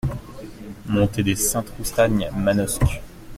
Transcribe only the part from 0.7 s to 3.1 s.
Montée de Sainte-Roustagne, Manosque